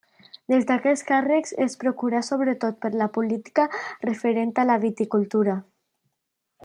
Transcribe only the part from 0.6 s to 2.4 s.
d'aquests càrrecs es preocupà